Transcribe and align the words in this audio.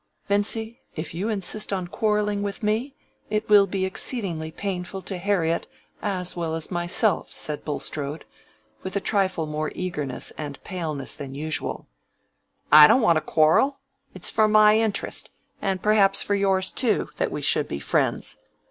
"Vincy, 0.27 0.79
if 0.95 1.13
you 1.13 1.29
insist 1.29 1.71
on 1.71 1.85
quarrelling 1.87 2.41
with 2.41 2.63
me, 2.63 2.95
it 3.29 3.47
will 3.49 3.67
be 3.67 3.85
exceedingly 3.85 4.49
painful 4.49 4.99
to 5.03 5.19
Harriet 5.19 5.67
as 6.01 6.35
well 6.35 6.55
as 6.55 6.71
myself," 6.71 7.31
said 7.31 7.61
Mr. 7.61 7.65
Bulstrode, 7.65 8.25
with 8.81 8.95
a 8.95 8.99
trifle 8.99 9.45
more 9.45 9.71
eagerness 9.75 10.33
and 10.39 10.59
paleness 10.63 11.13
than 11.13 11.35
usual. 11.35 11.85
"I 12.71 12.87
don't 12.87 13.01
want 13.01 13.17
to 13.17 13.21
quarrel. 13.21 13.77
It's 14.15 14.31
for 14.31 14.47
my 14.47 14.79
interest—and 14.79 15.83
perhaps 15.83 16.23
for 16.23 16.33
yours 16.33 16.71
too—that 16.71 17.29
we 17.29 17.43
should 17.43 17.67
be 17.67 17.77
friends. 17.79 18.39